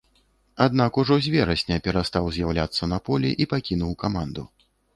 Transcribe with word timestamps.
Аднак, 0.65 0.97
ужо 1.01 1.17
з 1.25 1.33
верасня 1.35 1.77
перастаў 1.89 2.31
з'яўляцца 2.39 2.83
на 2.93 2.99
полі 3.11 3.29
і 3.45 3.49
пакінуў 3.55 3.97
каманду. 4.05 4.43